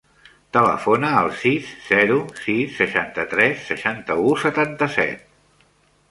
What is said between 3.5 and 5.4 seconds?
seixanta-u, setanta-set.